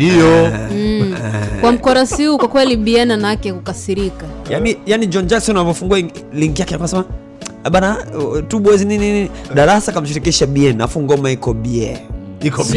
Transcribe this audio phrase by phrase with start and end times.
[0.00, 1.14] ndio mm.
[1.60, 6.58] kwa mkorasi huu kwa kweli bien nake kukasirika yani, yani john jackson anavyofungua ing- link
[6.60, 7.04] yake akasema
[7.70, 11.98] bana uh, two boys nini nini darasa kamshirikisha bien afu ngoma iko bie
[12.42, 12.64] iko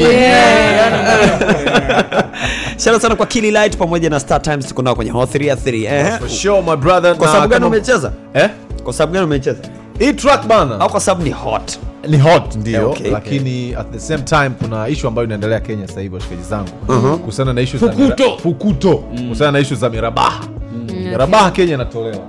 [2.77, 5.85] shara sana kwa Kili light pamoja na star times tuko nao kwenye hall 3 3
[5.85, 6.19] eh.
[6.19, 7.15] For sure, my brother.
[7.17, 8.49] kwa sababu gani umecheza Eh?
[8.83, 9.59] kwa sababu gani umecheza
[10.05, 10.79] hii track bana.
[10.79, 11.77] Au kwa sababu ni hot.
[12.07, 12.89] Ni hot ndio.
[12.91, 13.11] Okay.
[13.11, 16.69] lakini at the same time kuna ishu ambayo inaendelea kenya sasa hivi washikaji zangu.
[17.17, 18.23] Kuhusiana na ishu za Fukuto.
[18.29, 18.97] mira- fukuto.
[18.97, 20.43] Kuhusiana na ishu za mirabaha.
[20.87, 22.23] Mirabaha kenya inatolewa.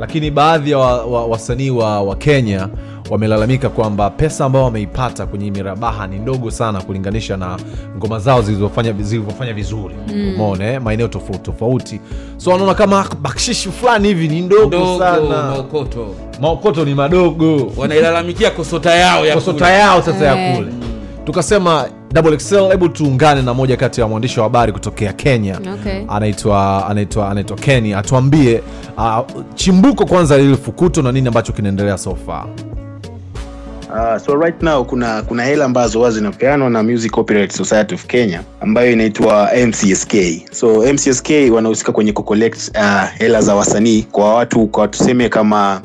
[0.00, 2.68] Lakini baadhi ya wa- wa- wasanii wa, wa kenya
[3.10, 7.56] wamelalamika kwamba pesa ambayo wameipata kwenye mirabaha ni ndogo sana kulinganisha na
[7.96, 9.94] ngoma zao zilizofanya zilivyofanya vizuri.
[10.34, 10.80] Umeona eh?
[10.82, 12.00] maeneo tofauti tofauti.
[12.36, 15.20] So wanaona kama bakshishi fulani hivi ni ndogo ndogo sana.
[15.20, 16.14] maokoto.
[16.40, 17.72] Maokoto ni madogo.
[17.76, 19.78] Wanailalamikia kosota yao ya kosota kule.
[19.78, 20.56] yao sasa ya Eh.
[20.56, 20.68] kule.
[21.24, 25.60] Tukasema Double XL, hebu tuungane na moja kati ya mwandishi wa habari kutokea kenya.
[25.74, 26.02] Okay.
[26.08, 27.58] anaitwa anaitwa anaitwa
[27.98, 28.62] atuambie
[28.96, 29.18] uh,
[29.54, 32.46] chimbuko kwanza lile fukuto na nini ambacho kinaendelea so far
[33.90, 38.06] Uh, so right now kuna kuna hela ambazo huwa zinapeanwa na Music Copyright Society of
[38.06, 40.14] Kenya ambayo inaitwa MCSK.
[40.52, 45.82] So MCSK wanahusika kwenye kucollect uh, hela za wasanii kwa watu kwa tuseme kama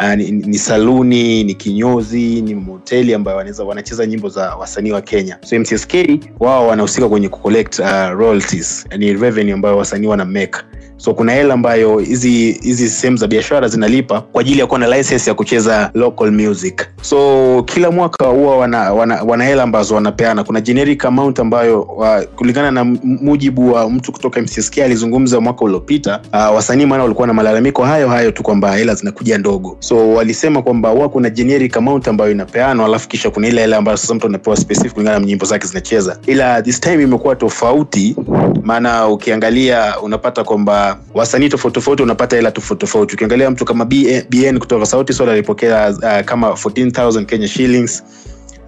[0.00, 5.00] uh, ni, ni saluni, ni kinyozi, ni moteli ambayo wanaweza wanacheza nyimbo za wasanii wa
[5.00, 5.38] Kenya.
[5.44, 5.94] So mtsk
[6.40, 10.58] wao wanahusika kwenye kucollect uh, royalties, ni revenue ambayo wasanii wana make.
[10.98, 14.96] So kuna hela ambayo hizi hizi sehemu za biashara zinalipa kwa ajili ya kuwa na
[14.96, 16.86] license ya kucheza local music.
[17.02, 20.44] So kila mwaka huwa wana, wana, wana hela ambazo wanapeana.
[20.44, 26.20] Kuna generic amount ambayo uh, kulingana na mujibu wa mtu kutoka mcsk alizungumza mwaka uliopita
[26.32, 30.62] uh, wasanii maana walikuwa na malalamiko hayo hayo tu kwamba hela zinakuja ndogo so walisema
[30.62, 34.26] kwamba huwa kuna generic amount ambayo inapeanwa alafu kisha kuna ile ile ambayo sasa mtu
[34.26, 36.18] anapewa specific kulingana na nyimbo zake zinacheza.
[36.26, 38.16] Ila this time imekuwa tofauti
[38.62, 43.14] maana ukiangalia unapata kwamba wasanii tofauti tofauti unapata hela tofauti tofauti.
[43.14, 48.04] Ukiangalia mtu kama BN, kutoka sauti sol alipokea uh, kama 14000 kenya shillings.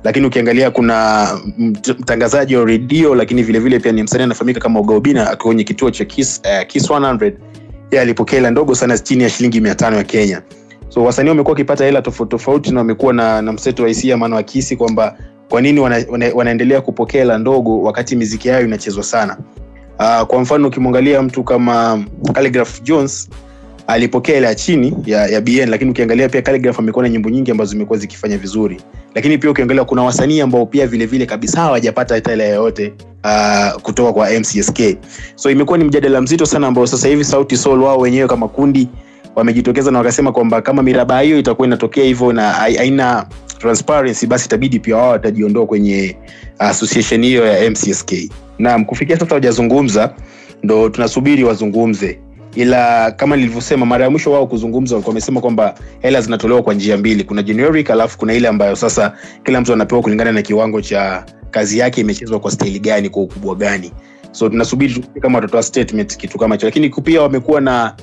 [0.05, 1.29] Lakini ukiangalia kuna
[1.99, 6.05] mtangazaji wa redio lakini vilevile vile pia ni msanii anafahamika kama ugaubina kwenye kituo cha
[6.05, 7.33] kiss, uh, kiss 100
[7.91, 10.43] yeye alipokea hela ndogo sana chini ya shilingi mia ya kenya
[10.89, 14.37] so wasanii wamekuwa wakipata hela tofauti tofauti na wamekuwa na, na mseto wa hisia maana
[14.37, 15.17] wakihisi kwamba
[15.49, 19.37] kwa nini wana, wana, wanaendelea kupokea hela ndogo wakati miziki yayo inachezwa sana.
[19.99, 23.29] Uh, kwa mfano ukimwangalia mtu kama Calligraph jones
[23.87, 27.51] alipokea hela ya chini ya, ya bn lakini ukiangalia pia Calligraph amekuwa na nyimbo nyingi
[27.51, 28.81] ambazo zimekuwa zikifanya vizuri.
[29.15, 32.93] Lakini pia ukiangalia kuna wasanii ambao pia vilevile vile kabisa hawajapata hata hela yoyote
[33.25, 34.81] uh, kutoka kwa mcsk
[35.35, 38.89] so imekuwa ni mjadala mzito sana ambao sasa hivi sauti sol wao wenyewe kama kundi
[39.39, 43.27] wamejitokeza na wakasema kwamba kama miraba hiyo itakuwa inatokea hivyo na haina
[43.59, 46.17] transparency basi itabidi pia wao watajiondoa kwenye
[46.59, 48.13] association hiyo ya mcsk
[48.59, 50.15] naam kufikia sasa wajazungumza
[50.63, 52.19] ndo tunasubiri wazungumze.
[52.55, 56.97] Ila kama nilivyosema mara ya mwisho wao kuzungumza walikuwa wamesema kwamba hela zinatolewa kwa njia
[56.97, 57.25] mbili.
[57.25, 59.13] Kuna generic alafu kuna ile ambayo sasa
[59.45, 63.55] kila mtu anapewa kulingana na kiwango cha kazi yake imechezwa kwa staili gani kwa ukubwa
[63.55, 63.93] gani.
[64.33, 66.67] So tunasubiri kama watatoa statement kitu kama hicho.
[66.67, 67.95] Lakini pia wamekuwa na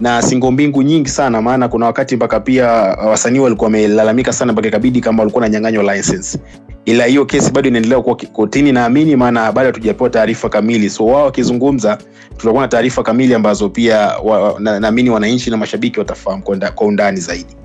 [0.00, 2.66] na singo mbingu nyingi sana maana kuna wakati mpaka pia
[3.06, 6.38] wasanii walikuwa wamelalamika sana mpaka ikabidi kama walikuwa nanyanganywa license.
[6.84, 10.90] Ila hiyo kesi bado inaendelea kuwa kotini naamini maana bado hatujapewa taarifa kamili.
[10.90, 11.98] So wao wakizungumza
[12.36, 16.42] tutakuwa na taarifa kamili ambazo pia wa- na- naamini wananchi na mashabiki watafahamu
[16.74, 17.56] kwa undani zaidi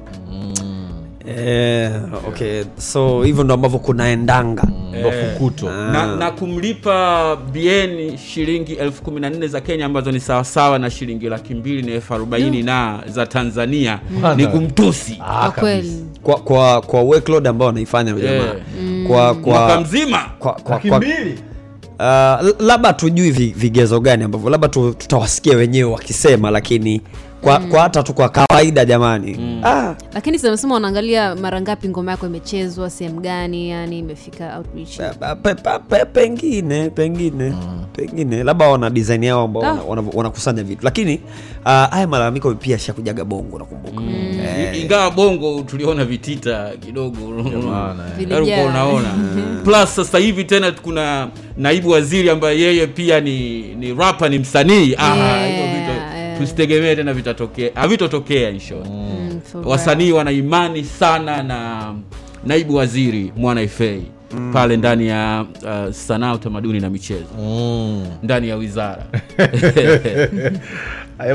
[1.28, 1.92] eh,
[2.28, 4.64] okay so hivyo ndo ambavyo kunaendanga.
[5.00, 10.20] Ndo fukuto na, na kumlipa bn shilingi elfu kumi na nne za kenya ambazo ni
[10.20, 14.36] sawasawa na shilingi laki mbili na elfu arobaini na za tanzania Bwana.
[14.36, 15.18] ni kumtusi.
[15.28, 16.06] Ah, kwa kweli.
[16.24, 18.30] Kwa kwa kwa workload ambao wanaifanya jamaa.
[18.30, 19.08] Eh.
[19.08, 20.20] kwa mwaka kwa mzima.
[20.40, 20.98] kwa, kwa, kwa,
[22.00, 27.02] uh, labda tujui vigezo gani ambavyo labda tutawasikia wenyewe wakisema lakini
[27.46, 29.36] kwa, kwa hata tu kwa kawaida jamani.
[29.40, 29.62] Mm.
[29.66, 34.98] ah, lakini sinasema wanaangalia mara ngapi ngoma yako imechezwa sehemu gani yani imefika outreach.
[34.98, 37.54] Pe, pe, pe, pe, pengine pengine
[37.96, 38.44] pengine.
[38.44, 39.74] Labda wana design yao ambao Ah.
[39.88, 40.86] wana- wana- vitu.
[40.86, 41.22] Lakini
[41.66, 44.02] uh, haya malalamiko pia shakujaga bongo nakumbuka.
[44.74, 47.18] I- ingawa bongo tuliona vitita kidogo.
[47.46, 48.18] Eh.
[48.18, 48.46] Vilijaa.
[48.46, 49.10] Yaani unaona.
[49.64, 51.28] Plus sasa hivi tena kuna
[51.58, 54.96] naibu waziri ambaye yeye pia ni ni rapa ni msanii.
[54.98, 56.15] Ah, yeah.
[56.38, 61.94] Tusitegemee tena vitatokea havitotokea in short Mm, wasanii wana imani sana na
[62.46, 63.62] naibu waziri mwana
[64.34, 64.54] mm.
[64.54, 67.26] pale ndani ya uh, sanaa utamaduni na michezo.
[67.40, 68.06] Mm.
[68.24, 69.06] ndani ya wizara.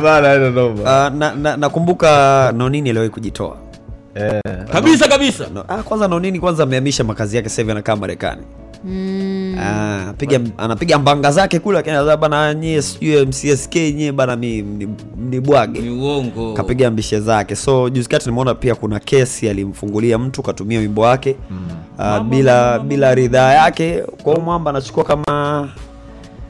[0.02, 0.80] Bana, uh,
[1.18, 3.56] na, na, nakumbuka nonini aliwahi kujitoa.
[4.14, 4.40] Eh,
[4.72, 5.46] kabisa kabisa.
[5.54, 8.42] No, ah, kwanza nonini kwanza amehamisha makazi yake sasa hivi anakaa marekani
[9.60, 14.62] Ah, anapiga anapiga mbanga zake kule lakini anasema bana nyie sijui mcsk nyie bana mi
[14.62, 16.54] nibwage mnibwage ni uongo.
[16.54, 17.56] Kapiga mbishe zake.
[17.56, 21.36] So juzi kati nimeona pia kuna kesi alimfungulia mtu katumia wimbo wake.
[21.98, 24.02] Uh, bila bila ridhaa yake.
[24.22, 25.68] Kwa hiyo mwamba anachukua kama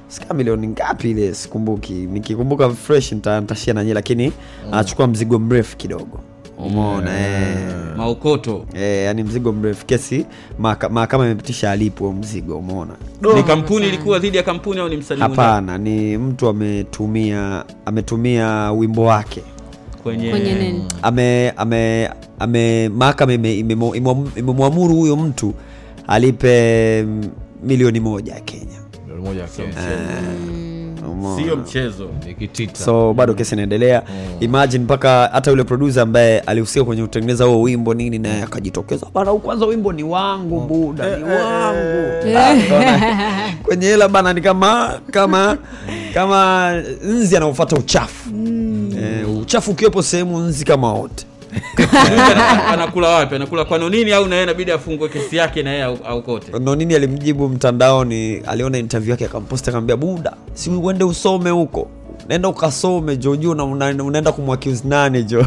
[0.08, 1.92] sika milioni ngapi ile sikumbuki.
[1.92, 4.32] Nikikumbuka fresh ntashia nitashia nanyie lakini
[4.72, 6.20] anachukua mzigo mrefu kidogo
[6.66, 7.56] umeona eh.
[7.96, 8.64] maokoto.
[8.74, 9.86] Eh, yani mzigo mrefu.
[9.86, 10.26] Kesi
[10.58, 12.92] mahakama imepitisha alipo mzigo umeona.
[13.36, 19.02] Ni kampuni ilikuwa dhidi ya kampuni au ni msanii hapana ni mtu ametumia ametumia wimbo
[19.04, 19.42] wake.
[20.02, 20.84] Kwenye, kwenye nini?
[21.02, 23.58] Ame ame ame mahakama ime-
[24.36, 25.54] imemwamuru huyo mtu
[26.06, 27.06] alipe
[27.62, 28.80] milioni moja ya kenya.
[29.02, 29.68] Milioni moja ya Kenya.
[29.68, 30.69] Umeona?
[31.36, 32.08] Sio mchezo
[32.72, 34.02] so bado kesi inaendelea.
[34.40, 39.32] Imagine mpaka hata yule producer ambaye alihusika kwenye kutengeneza huo wimbo nini naye akajitokeza bana
[39.34, 42.36] kwanza wimbo ni wangu buda ni wangu.
[42.38, 45.58] Ah, kwenye hela bana ni kama kama
[46.14, 46.72] kama
[47.04, 48.30] nzi anaofata uchafu.
[48.98, 51.26] Eh, uchafu ukiwepo sehemu nzi kama wote
[52.68, 53.34] anakula wapi?
[53.34, 57.48] Anakula kwa nonini au naye inabidi afungue kesi yake na yeye au- aukote nonini alimjibu
[57.48, 61.88] mtandaoni aliona interview yake akamposti akamwambia buda si uende usome huko?
[62.28, 65.46] Naenda ukasome jojuu una, una, unaenda kumwaccuse nani jo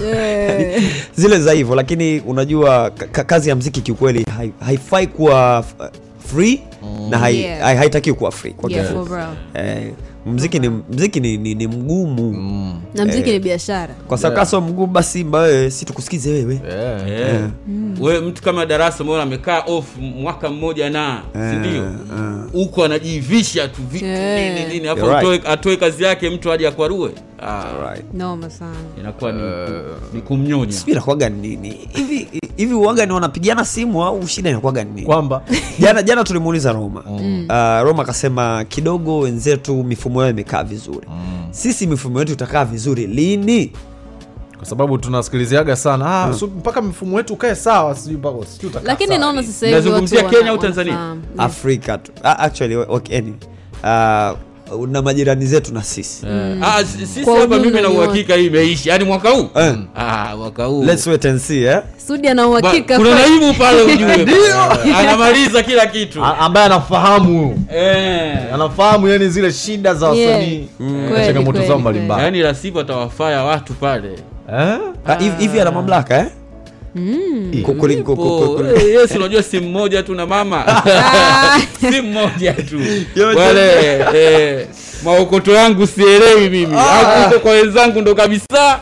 [1.15, 5.89] zile za hivyo lakini unajua ka- ka, kazi ya mziki kiukweli hai- haifai kuwa f-
[6.33, 6.61] free
[7.09, 7.61] na hai, Yeah.
[7.61, 9.13] hai, haitaki kuwa free kwa Yeah, kifupi.
[9.53, 9.91] eh,
[10.25, 12.81] mziki ni mziki ni, ni, ni mgumu.
[12.95, 13.93] Na mziki ni biashara.
[14.07, 14.69] Kwa sababu yeah.
[14.69, 16.61] mgumu basi mbawe wewe si tukusikize wewe.
[16.69, 17.09] Yeah.
[17.09, 17.49] Eh.
[18.01, 21.21] wewe mtu kama darasa mona amekaa off mwaka mmoja na
[21.51, 21.91] sindio
[22.51, 24.53] huko anajivisha tu vitu yeah.
[24.59, 25.47] nini nini alafu right.
[25.47, 27.11] atoe, kazi yake mtu aje akwarue.
[27.41, 28.13] Ah, right.
[28.13, 28.75] noma sana.
[28.99, 29.41] Inakuwa ni,
[30.13, 30.71] ni kumnyonya.
[30.71, 32.27] Sijui inakuwaga nini hivi
[32.57, 35.05] hivi uwaga ni wanapigana simu au shida inakuwaga ni nini?
[35.05, 35.41] Kwamba.
[35.79, 37.03] Jana jana tulimuuliza roma.
[37.07, 37.45] Mm.
[37.49, 41.47] uh, roma akasema kidogo wenzetu mifumo yao imekaa vizuri mm.
[41.51, 43.71] sisi mifumo yetu itakaa vizuri lini
[44.57, 47.97] kwa sababu tunasikiliziaga sana ah, so, mpaka mfumo wetu ukae sawa
[48.83, 51.15] lakini naona sasa hivi Nazungumzia Kenya au Tanzania?
[51.37, 53.37] afrika tu ah, actually okay, anyway.
[53.83, 54.37] uh,
[54.89, 56.25] na majirani zetu na sisi.
[56.61, 59.49] Ah, sisi hapa mimi na uhakika hii imeisha yani mwaka huu?
[59.55, 59.75] Eh.
[59.95, 60.83] ah, mwaka huu.
[60.83, 61.79] Let's wait and see eh?
[62.07, 64.27] Sudi ana uhakika kuna naibu pale ujue.
[64.99, 66.23] Anamaliza kila kitu.
[66.23, 67.65] Ambaye anafahamu.
[67.75, 68.37] Eh.
[68.53, 71.09] anafahamu yani zile shida za wasanii Mm.
[71.25, 72.23] changamoto zao mbalimbali.
[72.23, 74.09] Yani rasibu atawafaya watu pale.
[74.53, 74.77] Eh?
[75.07, 76.25] Ah, hivi ana mamlaka eh?
[78.93, 80.65] Yes unajua simu moja tu na mama.
[81.91, 82.79] Simu moja tu.
[83.37, 84.67] Wale eh,
[85.03, 86.75] maokoto yangu sielewi mimi.
[86.77, 88.79] Au kwa wenzangu ndo kabisa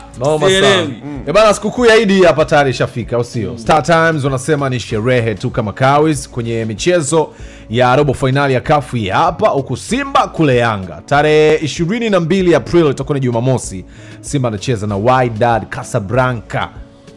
[0.48, 0.94] sielewi.
[1.26, 3.58] Eh bana, sikukuu ya Idi hapa tayari ishafika, au sio?
[3.58, 7.28] Star Times wanasema ni sherehe tu kama kawis kwenye michezo
[7.70, 11.02] ya robo fainali ya kafu hapa, huku Simba kule Yanga.
[11.06, 13.84] Tarehe 22 April itakuwa ni Jumamosi.
[14.20, 16.68] Simba anacheza na Wydad Casablanca.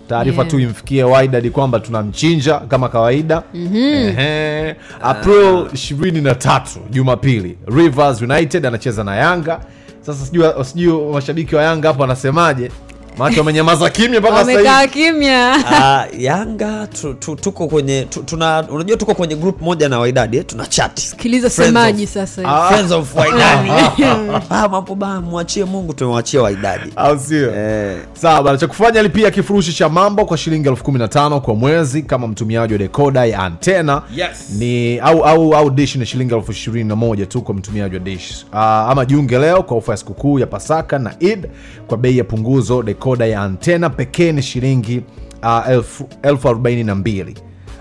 [0.10, 0.52] Taarifa Yeah.
[0.52, 3.44] tu imfikie Wydad kwamba tunamchinja kama kawaida.
[3.54, 4.76] Ehe.
[5.02, 9.60] April 23 Jumapili Rivers United anacheza na Yanga.
[10.02, 10.26] Sasa
[10.66, 12.72] sijui mashabiki wa Yanga hapo wanasemaje?
[13.18, 18.66] Maana wamenyamaza kimya mpaka sasa wamekaa kimya Uh, yanga tu, tu, tuko kwenye tu, tuna
[18.70, 20.44] unajua tuko kwenye group moja na waidadi eh?
[20.48, 22.54] tuna chat sikiliza semaji sasa hivi.
[22.54, 22.68] Ah.
[22.70, 23.70] friends of waidadi
[24.50, 27.56] ah, mambo ba mwachie mungu tumewachia waidadi Au sio?
[27.56, 31.40] eh, Sawa bana, cha kufanya lipia kifurushi cha mambo kwa shilingi elfu kumi na tano
[31.42, 34.30] kwa mwezi kama mtumiaji wa dekoda ya antena Yes.
[34.58, 38.00] ni au au au dish ni shilingi elfu ishirini na moja tu kwa mtumiaji wa
[38.02, 38.46] dish.
[38.54, 41.48] Uh, ama jiunge leo kwa ofa ya sikukuu ya Pasaka na Eid
[41.88, 42.82] kwa bei ya punguzo.
[43.06, 45.02] Dekoda ya antena pekee ni shilingi
[45.44, 47.36] uh, elfu, elfu arobaini na mbili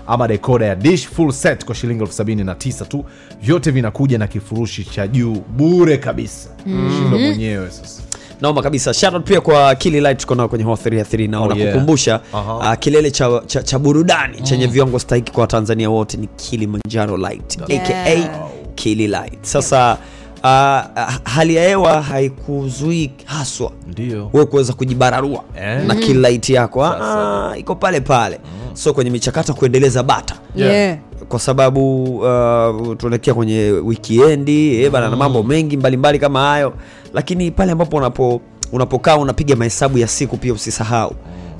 [0.07, 3.05] ama dekoda ya dish full set kwa shilingi elfu sabini na tisa tu.
[3.41, 6.49] Vyote vinakuja na kifurushi cha juu bure kabisa.
[6.65, 8.01] Shindo mwenyewe sasa.
[8.41, 11.71] naoma kabisa shoutout pia kwa kili light tuko nao kwenye ho 33 na Oh, yeah.
[11.73, 12.55] kukumbusha Aha.
[12.57, 17.61] uh, kilele cha, cha, cha burudani chenye viwango stahiki kwa watanzania wote ni kilimanjaro light
[17.61, 18.39] aka
[18.75, 19.97] kili light sasa
[20.45, 24.29] uh, hali ya hewa haikuzuii haswa Ndio.
[24.33, 25.85] wewe kuweza kujibararua Eh.
[25.87, 26.85] na kili yako.
[26.85, 28.39] Ah, iko pale pale.
[28.73, 30.35] So kwenye michakato kuendeleza bata.
[30.55, 30.97] Yeah.
[31.29, 36.73] kwa sababu uh, tunaelekea kwenye wikiendi eh, bana na mambo mengi mbalimbali mbali kama hayo.
[37.13, 41.15] Lakini pale ambapo unapo unapokaa unapiga mahesabu ya siku pia usisahau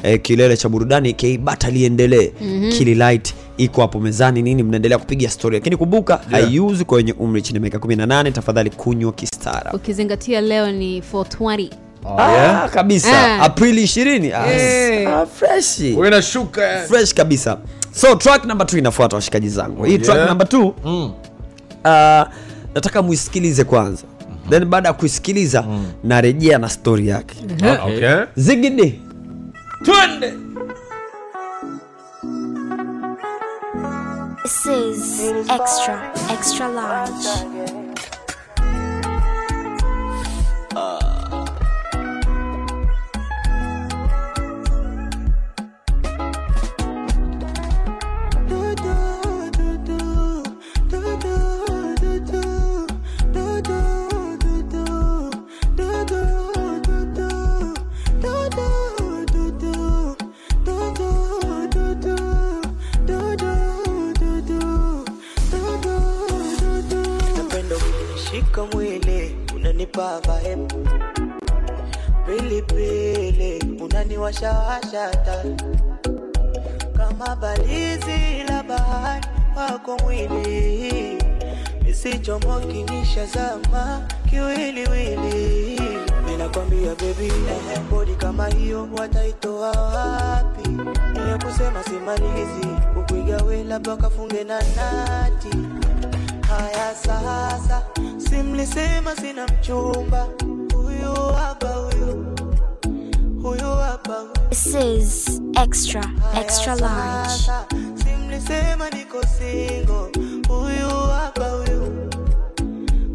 [0.05, 2.31] eh, kilele cha burudani ki bata liendelee
[2.77, 5.55] kili light iko hapo mezani nini mnaendelea kupiga story.
[5.57, 6.45] Lakini kumbuka Yeah.
[6.45, 9.73] haiuzi wenye umri chini ya miaka 18 tafadhali kunywa kistara.
[9.73, 11.69] Ukizingatia leo ni 420
[12.07, 12.63] Oh, yeah?
[12.63, 13.35] ah, kabisa.
[13.35, 13.41] Ah.
[13.41, 15.09] aprili 20 ah, Eh.
[15.09, 17.13] ah, fresh.
[17.13, 17.57] Kabisa.
[17.91, 19.83] So track number 2 inafuata washikaji zangu.
[19.83, 20.29] Hii track yeah.
[20.29, 21.03] number 2 Mm.
[21.05, 22.27] uh,
[22.75, 24.03] nataka muisikilize kwanza.
[24.49, 25.65] Then baada ya kuisikiliza
[26.03, 27.35] narejea na stori yake.
[27.85, 28.09] Okay.
[28.35, 28.99] zigidi
[29.83, 30.37] twende
[34.43, 37.74] This is extra, extra large.
[70.15, 70.73] Unanipa vibe
[72.25, 75.43] pilipili unaniwashawasha ta.
[76.97, 81.17] Kama balizi la bahari wako mwili.
[81.89, 85.81] Isichomoki nishazama kiwiliwili
[86.25, 87.31] minakwambia bebi
[87.91, 90.69] bodi kama hiyo wataitoa wapi?
[91.13, 95.57] Niye kusema simalizi kukuiga we labda wakafunge na nati.
[96.47, 97.81] Haya sasa
[98.39, 100.27] simlisema sina mchumba.
[100.73, 102.35] Huyu hapa huyu.
[103.43, 106.03] Huyu hapa This is extra,
[106.41, 107.51] extra large.
[108.03, 110.11] simlisema niko single.
[110.47, 112.09] Huyu hapa huyu.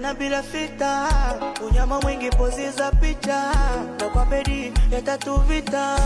[0.05, 1.09] tena bila fita,
[1.67, 3.53] unyama mwingi pozi za picha,
[4.01, 5.97] na kwa bedi ya tatu vita.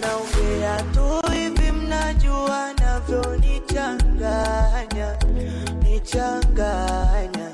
[0.00, 5.16] Naongea tu hivi, mnajua navyonichanganya,
[5.82, 7.50] nichanganya.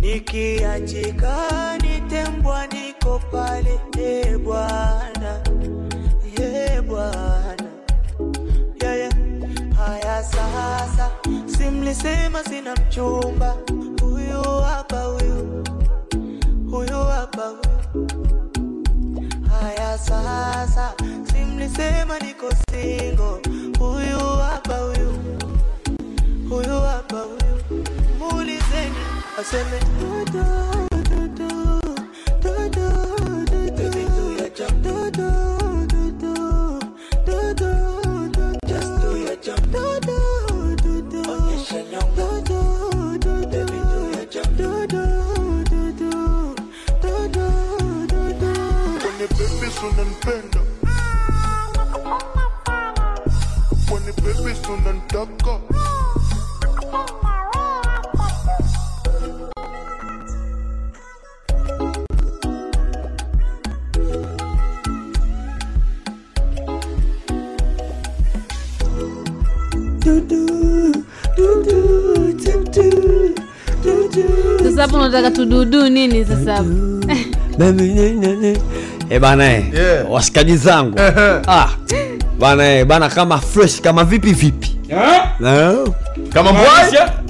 [0.00, 1.36] Nikiachika
[1.82, 5.15] nitembwa, niko pale, e Bwana,
[11.94, 13.56] simlisema sina mchumba,
[14.02, 15.64] huyu hapa huyu,
[16.70, 18.08] huyu hapa huyu.
[19.60, 20.94] Haya sasa,
[21.32, 23.40] simlisema niko single,
[23.78, 25.12] huyu hapa huyu,
[26.48, 27.84] huyu hapa huyu.
[28.18, 28.96] Muulizeni
[29.40, 30.44] aseme dudu,
[75.36, 76.64] tududu nini sasa?
[79.10, 80.10] E bana e, Yeah.
[80.10, 80.98] washikaji zangu.
[81.48, 81.68] Ah,
[82.40, 84.76] bana e, bana kama fresh kama vipi vipi?
[85.40, 85.94] No.
[86.32, 86.50] kama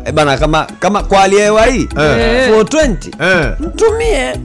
[0.04, 1.88] e bana kama kama kwa aliyewa hii.
[1.98, 2.50] Yeah.
[2.50, 3.60] 420 yeah.
[3.60, 4.36] mtumie.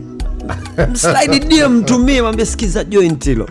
[1.02, 3.50] Slide mtumie mwambie sikiza joint hilo.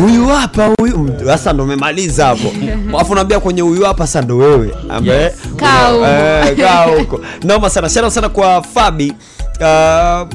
[0.00, 1.10] Huyu hapa huyu.
[1.26, 2.52] Sasa ndo umemaliza hapo.
[2.94, 4.74] Alafu naambia kwenye huyu hapa sasa ndo wewe.
[4.88, 6.06] Ambaye Kaa huko.
[6.06, 9.12] Eh, kaa sana shana sana kwa fabi
[9.60, 10.28] uh,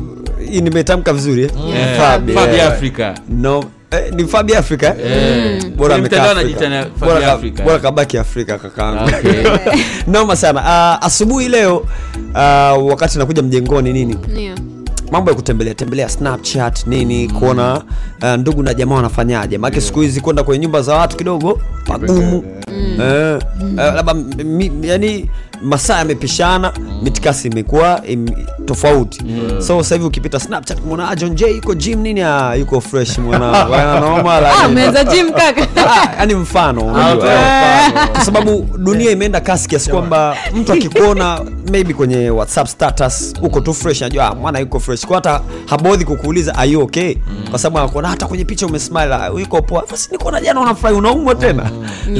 [0.61, 1.51] nimetamka vizuri eh?
[1.97, 2.67] Fabi, Fabi eh.
[2.67, 3.13] Africa.
[3.29, 4.63] no eh, ni fabi eh?
[5.05, 6.85] Eh, bora amekaa Afrika.
[6.99, 7.63] Bora Africa.
[7.63, 9.43] bora kabaki afrika kakaangu Okay.
[10.07, 14.55] noma sana uh, asubuhi leo uh, wakati nakuja mjengoni nini Ndio.
[15.11, 17.81] mambo ya kutembelea tembelea snapchat nini kuona
[18.21, 21.59] uh, ndugu na jamaa wanafanyaje maake siku hizi kwenda kwenye nyumba za watu kidogo
[21.99, 22.43] pagumu.
[23.01, 24.15] Eh, eh, labda
[24.81, 25.29] yani
[25.61, 26.73] masaa yamepishana
[27.03, 29.21] mitikasi imekuwa im- tofauti.
[29.59, 32.21] So sasa hivi ukipita snapchat mwana ah, john j yuko gym nini?
[32.21, 33.73] Ah, yuko fresh mwanangu
[34.29, 35.67] Ah, umeanza gym kaka.
[36.19, 36.81] Yani mfano
[38.13, 43.73] kwa sababu dunia imeenda kasi kiasi kwamba mtu akikuona maybe kwenye whatsapp status uko tu
[43.73, 45.05] fresh anajua ah, mwana yuko fresh.
[45.05, 47.15] Kwa hata habodhi kukuuliza are you okay?
[47.49, 49.83] Kwa sababu anakuona hata kwenye picha umesmile yuko poa.
[49.91, 51.71] Basi nikuona jana unafurahi unaumwa tena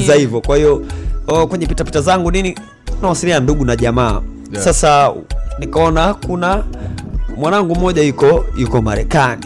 [0.08, 0.82] za hivyo kwa hiyo
[1.28, 2.56] oh, kwenye pitapita zangu nini
[3.02, 4.22] nawasiliana ndugu na jamaa.
[4.52, 4.64] Yeah.
[4.66, 5.12] sasa
[5.60, 6.64] nikaona kuna
[7.38, 9.42] mwanangu mmoja yuko yuko marekani.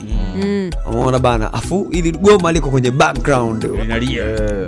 [0.91, 1.53] Umeona bana?
[1.53, 3.65] Afu ili goma liko kwenye background.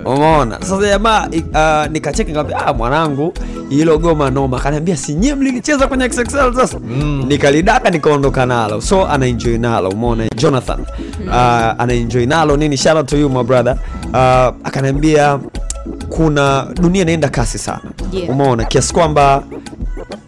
[0.04, 0.58] Umeona?
[0.60, 3.34] Sasa jamaa uh, nikacheki nikamwambia ah mwanangu
[3.68, 6.78] hilo goma noma akaniambia si nyie mlilicheza kwenye XXL sasa?
[6.78, 7.24] Mm.
[7.28, 8.80] nikalidaka nikaondoka nalo.
[8.80, 9.88] So anaenjoy nalo.
[9.88, 10.80] Umeona Jonathan.
[11.26, 11.34] Uh,
[11.78, 12.56] anaenjoy nalo.
[12.56, 12.76] Nini?
[12.76, 13.76] Shout out to you my brother
[14.10, 14.16] uh,
[14.64, 15.38] akaniambia
[16.08, 17.80] kuna dunia inaenda kasi sana
[18.12, 18.30] Yeah.
[18.30, 19.42] umeona kiasi kwamba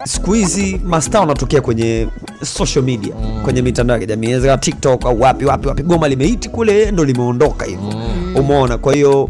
[0.05, 2.09] siku hizi masta wanatokea kwenye
[2.45, 3.43] social media mm.
[3.45, 7.65] kwenye mitandao ya kijamii za tiktok au wapi wapi wapi goma limeiti kule ndo limeondoka
[7.67, 8.37] hivyo mm.
[8.37, 9.29] umeona kwa hiyo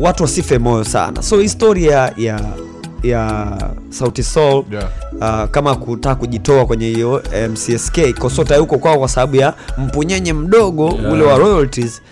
[0.00, 2.40] watu wasife moyo sana so historia ya
[3.02, 3.46] ya
[3.90, 4.88] sauti sol Yeah.
[5.44, 10.84] uh, kama kutaka kujitoa kwenye hiyo mcsk kosota yuko kwao kwa sababu ya mpunyenye mdogo
[11.00, 11.12] yeah.
[11.12, 12.02] ule wa royalties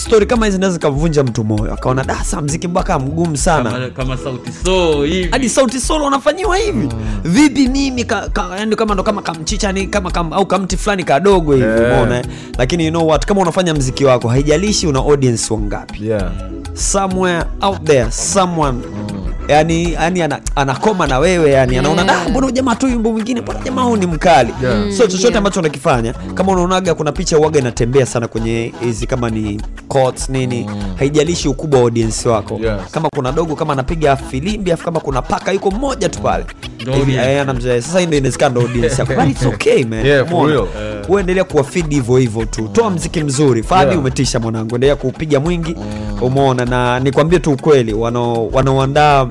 [0.00, 3.70] stori kama hizi naweza zikamvunja mtu moyo akaona dasa mziki mpaka mgumu sana.
[3.70, 5.28] Kama, kama sauti so hivi.
[5.30, 6.88] Hadi sauti solo unafanyiwa hivi.
[7.24, 11.04] Vipi mimi ka, ka, yani kama ndo kama kamchicha ni kama kam, au kamti fulani
[11.04, 11.80] kadogo hivi Yeah.
[12.02, 12.24] umeona?
[12.58, 16.06] Lakini you know what kama unafanya mziki wako haijalishi una audience wangapi.
[16.08, 16.30] Yeah.
[16.74, 18.78] somewhere out there someone
[19.50, 23.40] yani yani ana, anakoma na wewe yani anaona ah, mbona jamaa tu yumbo mwingine?
[23.40, 24.54] Mbona jamaa huyu ni mkali?
[24.62, 24.90] Yeah.
[24.92, 25.38] so chochote Yeah.
[25.38, 30.70] ambacho unakifanya kama unaonaga kuna picha uwaga inatembea sana kwenye hizi kama ni quotes nini
[30.96, 32.54] haijalishi ukubwa wa audience wako.
[32.62, 32.72] Yes.
[32.90, 36.44] kama kuna dogo kama anapiga filimbi afu kama kuna paka yuko mmoja tu pale.
[37.12, 39.14] Eh, anamjua, sasa ndio inawezekana ndo audience yako.
[39.14, 40.06] But it's okay man.
[40.10, 40.66] Yeah, for real.
[41.08, 42.68] Wewe endelea kuwafeed hivyo hivyo tu.
[42.72, 43.62] Toa mziki mzuri.
[43.62, 43.98] Fadi Yeah.
[44.00, 44.74] umetisha mwanangu.
[44.74, 45.76] Endelea kuupiga mwingi.
[46.20, 46.64] Umeona?
[46.64, 49.26] Na nikwambie tu ukweli wanao- wanaoandaa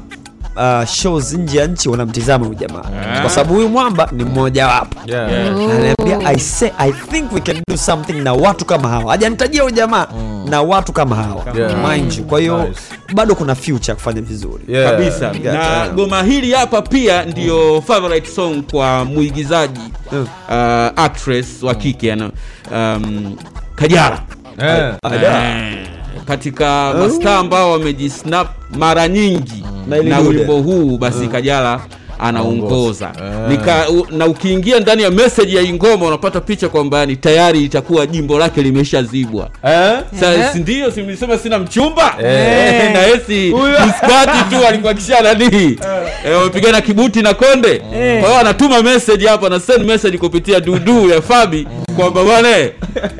[0.59, 2.83] uh, shows nje ya nchi wanamtizama huyu jamaa
[3.21, 5.31] kwa sababu huyu mwamba ni mmoja wapo Yeah.
[5.31, 5.47] Yeah.
[5.47, 9.75] ananiambia I say I think we can do something na watu kama hawa hajanitajia huyu
[9.75, 10.07] jamaa
[10.49, 11.89] na watu kama hawa Yeah.
[11.89, 12.81] mind you kwa hiyo Nice.
[13.13, 14.91] bado kuna future kufanya vizuri Yeah.
[14.91, 15.43] kabisa Yeah.
[15.55, 15.93] na Yeah.
[15.93, 19.79] goma hili hapa pia ndio favorite song kwa mwigizaji
[20.11, 20.21] Mm.
[20.49, 20.55] uh,
[21.03, 22.31] actress wa kike mm.
[22.71, 23.35] um,
[23.75, 24.19] kajara
[24.61, 24.95] yeah.
[25.03, 25.87] Eh,
[26.29, 31.81] katika mastaa ambao wamejisnap mara nyingi Na na wimbo huu basi kajala
[32.19, 33.11] anaongoza.
[33.49, 34.05] Eh.
[34.11, 38.61] Na ukiingia ndani ya message ya ingoma unapata picha kwamba ni tayari itakuwa jimbo lake
[38.61, 39.49] limeshazibwa.
[39.63, 39.99] Eh?
[40.19, 40.91] Sa- ndio?
[40.91, 41.03] Si
[41.43, 42.15] sina mchumba?
[42.23, 42.85] Eh.
[42.85, 43.55] Eh, na esi
[43.87, 45.77] mskati tu alikuwa kisha nani
[46.25, 47.79] Eh, wamepigana kibuti na konde.
[47.79, 52.71] Kwa hiyo anatuma message hapa na send message kupitia dudu ya fabi kwamba bwana eh,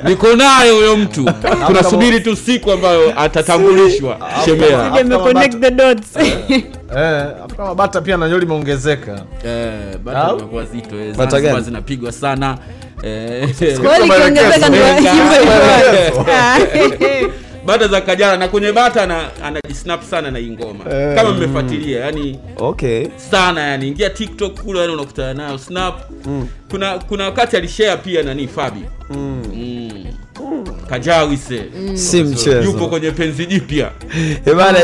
[0.04, 1.26] niko naye huyo mtu.
[1.68, 4.18] Tunasubiri tu siku ambayo atatambulishwa
[5.60, 6.08] the dots.
[7.60, 9.98] Eh, kama bata pia nanyo limeongezeka Eh,
[10.38, 11.66] zimekuwa zito eh, Bata Zanzibar gani?
[11.66, 12.58] zinapigwa sana.
[13.04, 13.80] Eh, hivyo.
[17.66, 20.84] bata za kajara na kwenye bata ana- anajisnap sana na hii ngoma.
[21.16, 23.08] Kama mmefuatilia yani okay.
[23.32, 25.96] sana yani ingia tiktok kule yani unakutana nayo snap.
[26.72, 28.82] Kuna kuna wakati alishare pia nani fabi.
[29.10, 29.44] Mm.
[30.90, 32.62] Kajawise si mchezo.
[32.62, 33.92] yupo kwenye penzi jipya.
[34.46, 34.80] Eh, bana,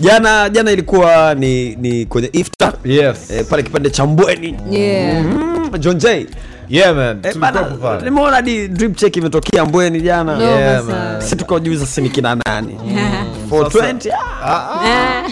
[0.00, 2.72] jana jana ilikuwa ni ni kwenye iftar.
[2.84, 3.30] Yes.
[3.30, 4.56] E, pale kipande cha mbweni.
[4.70, 5.24] Yeah.
[5.24, 6.26] mm, john j.
[6.68, 7.16] Yeah man.
[7.16, 8.04] Eh, tulikuwa bana, pale.
[8.04, 10.36] nimeona hadi drip check imetokea mbweni jana.
[10.36, 11.20] No, Yeah, man.
[11.22, 12.78] si tukajuza si ni kina nani.
[13.50, 14.12] 420.
[14.44, 15.28] Ah.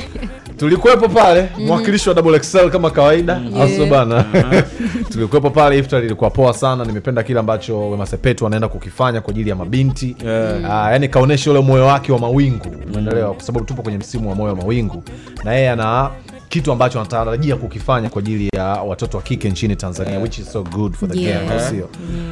[0.59, 3.41] Tulikuwepo pale mwakilishi wa double XL kama kawaida.
[3.63, 4.25] Aso bana.
[5.13, 6.85] Tulikuwepo pale iftar ilikuwa poa sana.
[6.85, 10.17] Nimependa kile ambacho wema sepetu anaenda kukifanya kwa ajili ya mabinti.
[10.25, 10.63] Yeah.
[10.93, 12.67] yani kaonyesha ule moyo wake wa mawingu.
[12.95, 15.03] Umeelewa kwa sababu tupo kwenye msimu wa moyo wa mawingu.
[15.45, 16.11] Na yeye ana
[16.49, 20.63] kitu ambacho anatarajia kukifanya kwa ajili ya watoto wa kike nchini tanzania which is so
[20.63, 21.41] good for the Yeah.
[21.47, 21.89] game au sio?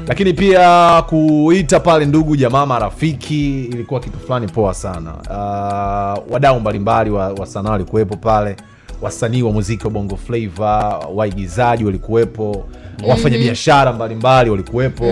[0.08, 5.12] Lakini pia kuita pale ndugu jamaa marafiki ilikuwa kitu fulani poa sana.
[5.14, 8.56] Uh, wadau mbalimbali wa, wa sanaa walikuwepo pale
[9.02, 12.66] wasanii wa muziki wa bongo flava waigizaji walikuwepo
[13.08, 15.04] wafanyabiashara mbalimbali walikuwepo.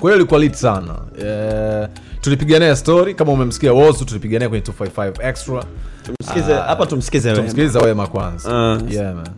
[0.00, 0.92] Kwa hiyo ilikuwa lit sana.
[1.18, 1.88] Uh,
[2.24, 5.64] tulipigania story kama umemsikia wozu tulipigania kwenye 255 extra
[6.02, 7.40] tumsikize hapa tumsikize wewe.
[7.40, 8.48] tumsikiliza wema kwanza
[8.82, 8.92] Uh.
[8.92, 9.28] yeah, man.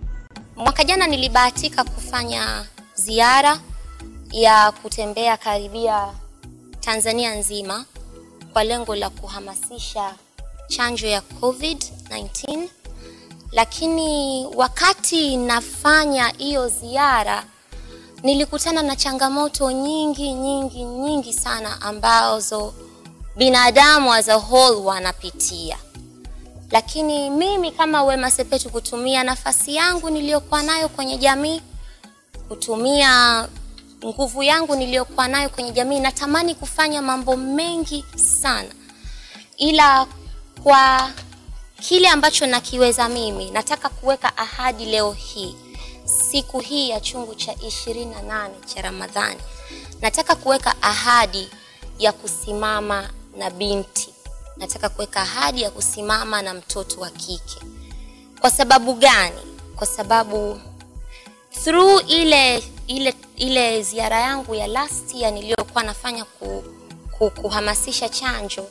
[0.56, 3.58] Mwaka jana nilibahatika kufanya ziara
[4.32, 6.06] ya kutembea karibia
[6.80, 7.84] Tanzania nzima
[8.52, 10.14] kwa lengo la kuhamasisha
[10.68, 12.58] chanjo ya COVID-19,
[13.52, 17.44] lakini wakati nafanya hiyo ziara
[18.22, 22.74] nilikutana na changamoto nyingi nyingi nyingi sana ambazo
[23.36, 25.78] binadamu as a whole wanapitia.
[26.70, 31.62] Lakini mimi kama Wema Sepetu kutumia nafasi yangu niliyokuwa nayo kwenye jamii,
[32.48, 33.48] kutumia
[34.04, 38.68] nguvu yangu niliyokuwa nayo kwenye jamii, natamani kufanya mambo mengi sana,
[39.56, 40.06] ila
[40.62, 41.10] kwa
[41.80, 45.54] kile ambacho nakiweza mimi, nataka kuweka ahadi leo hii,
[46.06, 49.40] siku hii ya chungu cha ishirini na nane cha Ramadhani,
[50.00, 51.48] nataka kuweka ahadi
[51.98, 54.08] ya kusimama na binti
[54.56, 57.60] nataka kuweka ahadi ya kusimama na mtoto wa kike.
[58.40, 59.40] Kwa sababu gani?
[59.76, 60.60] Kwa sababu
[61.64, 66.64] through ile ile ile ziara yangu ya last year niliyokuwa nafanya ku,
[67.18, 68.66] ku, kuhamasisha chanjo,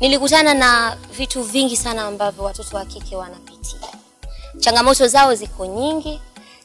[0.00, 3.88] nilikutana na vitu vingi sana ambavyo watoto wa kike wanapitia.
[4.60, 6.20] Changamoto zao ziko nyingi,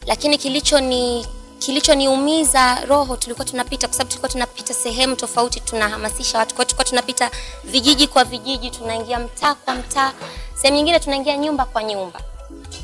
[0.09, 1.27] lakini kilichoni
[1.59, 7.31] kilichoniumiza roho, tulikuwa tunapita kwa sababu tulikuwa tunapita sehemu tofauti, tunahamasisha watu, kwa tulikuwa tunapita
[7.63, 10.13] vijiji kwa vijiji, tunaingia mtaa kwa mtaa,
[10.55, 12.21] sehemu nyingine tunaingia nyumba kwa nyumba.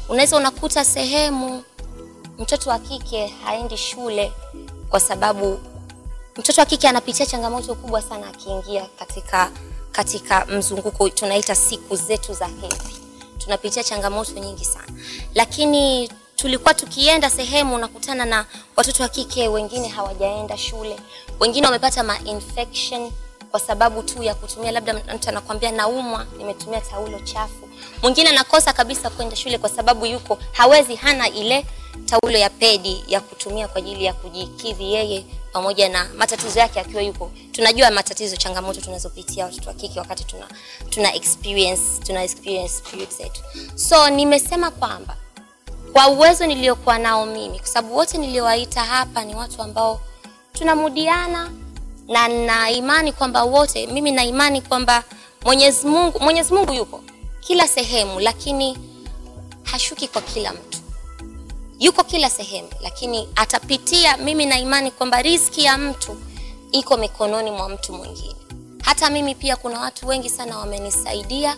[0.10, 1.64] Unaweza unakuta sehemu
[2.40, 4.32] mtoto wa kike haendi shule
[4.90, 5.60] kwa sababu
[6.38, 9.52] mtoto wa kike anapitia changamoto kubwa sana akiingia katika
[9.92, 12.96] katika mzunguko tunaita siku zetu za hedhi.
[13.38, 14.94] Tunapitia changamoto nyingi sana,
[15.36, 18.46] lakini tulikuwa tukienda sehemu unakutana na
[18.76, 20.96] watoto wa kike wengine hawajaenda shule,
[21.40, 23.12] wengine wamepata ma infection
[23.52, 27.70] kwa sababu tu ya kutumia, labda mtu anakwambia naumwa, nimetumia taulo chafu.
[28.02, 31.66] Mwingine anakosa kabisa kwenda shule kwa sababu yuko hawezi, hana ile
[32.06, 37.02] taulo ya pedi ya kutumia kwa ajili ya kujikidhi yeye pamoja na matatizo yake akiwa
[37.02, 37.32] yuko.
[37.52, 40.48] Tunajua matatizo, changamoto tunazopitia watoto wa kike wakati tuna
[40.90, 43.42] tuna experience tuna experience period zetu.
[43.76, 45.18] So nimesema kwamba
[45.96, 50.02] kwa uwezo niliokuwa nao mimi, kwa sababu wote niliowaita hapa ni watu ambao
[50.54, 51.52] tunamudiana
[52.08, 55.04] na na imani kwamba wote, mimi na imani kwamba
[55.46, 57.02] Mwenyezi Mungu, Mwenyezi Mungu yupo
[57.40, 58.78] kila sehemu, lakini
[59.64, 60.78] hashuki kwa kila mtu,
[61.80, 64.18] yuko kila sehemu, lakini atapitia.
[64.18, 66.18] Mimi na imani kwamba riziki ya mtu
[66.72, 68.36] iko mikononi mwa mtu mwingine.
[68.84, 71.58] Hata mimi pia kuna watu wengi sana wamenisaidia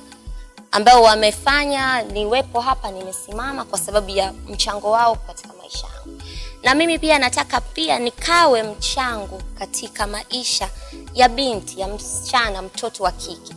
[0.71, 6.21] ambao wamefanya niwepo hapa nimesimama kwa sababu ya mchango wao katika maisha yangu,
[6.63, 10.69] na mimi pia nataka pia nikawe mchango katika maisha
[11.13, 13.53] ya binti ya msichana, mtoto wa kike,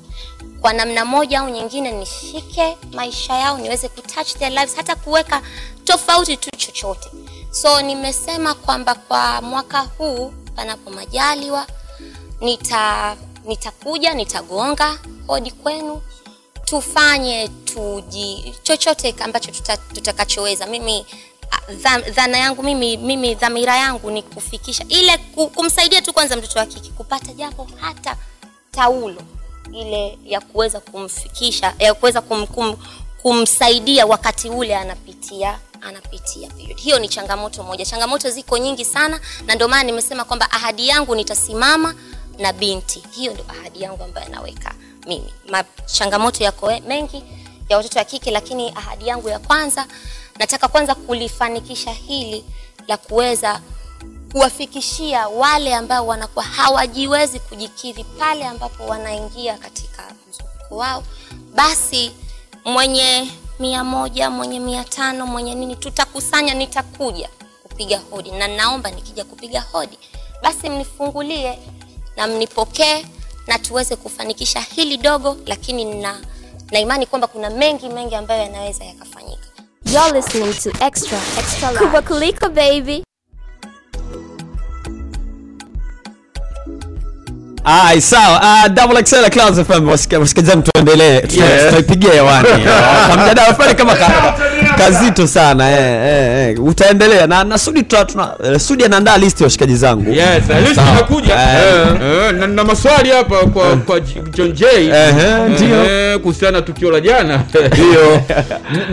[0.60, 5.42] kwa namna moja au nyingine, nishike maisha yao, niweze kutouch their lives, hata kuweka
[5.84, 7.10] tofauti tu chochote.
[7.50, 11.66] So nimesema kwamba kwa mwaka huu, panapo majaliwa,
[12.40, 16.02] nita nitakuja nitagonga hodi kwenu
[16.70, 20.66] tufanye tuji chochote ambacho tuta, tutakachoweza.
[20.66, 21.06] Mimi
[21.70, 25.18] dha, dhana yangu mimi, mimi dhamira yangu ni kufikisha ile
[25.54, 28.16] kumsaidia tu kwanza mtoto wa kike kupata japo hata
[28.70, 29.22] taulo
[29.72, 32.76] ile ya kuweza kumfikisha ya kuweza kum, kum,
[33.22, 36.78] kumsaidia wakati ule anapitia anapitia period.
[36.78, 37.84] Hiyo ni changamoto moja.
[37.84, 41.94] Changamoto ziko nyingi sana, na ndio maana nimesema kwamba ahadi yangu nitasimama
[42.38, 43.02] na binti.
[43.10, 44.74] Hiyo ndio ahadi yangu ambayo naweka
[45.06, 45.32] mimi.
[45.48, 47.24] Machangamoto yako mengi
[47.68, 49.86] ya watoto wa kike, lakini ahadi yangu ya kwanza,
[50.38, 52.44] nataka kwanza kulifanikisha hili
[52.88, 53.60] la kuweza
[54.32, 61.02] kuwafikishia wale ambao wanakuwa hawajiwezi kujikidhi pale ambapo wanaingia katika mzunguko wao,
[61.54, 62.12] basi
[62.64, 67.28] mwenye mia moja mwenye mia tano mwenye nini, tutakusanya, nitakuja
[67.62, 69.98] kupiga hodi, na naomba nikija kupiga hodi,
[70.42, 71.58] basi mnifungulie
[72.16, 73.06] na mnipokee
[73.50, 76.14] na tuweze kufanikisha hili dogo, lakini na,
[76.72, 79.42] na imani kwamba kuna mengi mengi ambayo yanaweza yakafanyika.
[79.92, 81.84] You're listening to Extra Extra Live.
[81.84, 83.04] Kubwa kuliko baby.
[87.64, 88.40] Ai, sawa.
[88.40, 92.48] Uh, Double XL Clouds FM wasikilizaji, tuendelee tutaipigia hewani
[93.22, 94.38] Mjadala fulani kama ka,
[94.84, 96.64] kazito sana eh, eh, eh.
[96.64, 100.80] Utaendelea na na Sudi tuna, eh, Sudi anaandaa list ya washikaji zangu Yes, na list
[100.92, 101.34] inakuja.
[101.34, 101.86] Eh.
[102.02, 104.66] Eh, na, na maswali hapa kwa kwa John J.
[105.48, 105.84] Ndio.
[105.84, 107.42] Eh, kuhusiana na tukio la jana.
[107.72, 108.20] Ndio.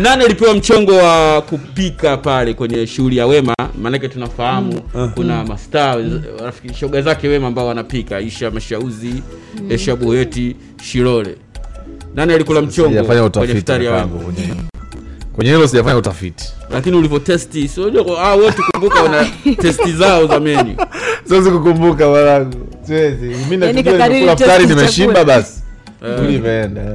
[0.01, 3.55] Nani alipewa mchongo wa kupika pale kwenye shughuli ya Wema?
[3.81, 4.81] Maanake tunafahamu
[5.15, 5.95] kuna mastaa
[6.43, 9.13] rafiki shoga zake Wema ambao wanapika, Isha Mashauzi,
[9.69, 11.35] Esha Boyeti, Shilole.
[12.15, 14.07] Nani alikula mchongo kwenye iftari ya Wema?
[15.37, 16.53] Kwenye hilo sijafanya utafiti.
[16.69, 17.71] Lakini ulivyotesti
[18.19, 19.25] ah, wote kumbuka wana
[19.61, 20.75] testi zao za menu.
[21.27, 22.67] Siwezi kukumbuka mwanangu.
[22.83, 23.35] Siwezi.
[23.49, 25.63] Mimi Yaani futari nimeshiba basi.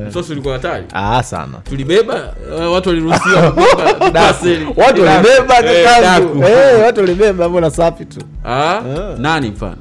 [0.08, 4.34] Msosi ulikuwa hatari ah sana tulibeba eh, watu waliruhusiwa kubeba
[4.86, 6.50] watu walibeba Eh.
[6.50, 8.80] Eh, watu walibeba mbona safi tu Ah,
[9.18, 9.76] nani mfano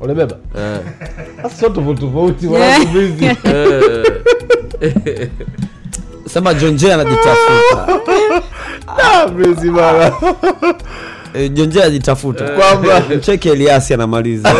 [0.00, 0.78] walibeba Eh.
[1.42, 2.46] Sasa tofauti tofauti
[3.22, 4.06] Yeah.
[6.34, 8.00] Eh, sema jonje anajitafuta.
[8.86, 10.12] Ah, busy bana
[11.34, 12.44] Eh, jonje anajitafuta.
[12.44, 14.54] Kwamba- mcheke eliasi anamaliza.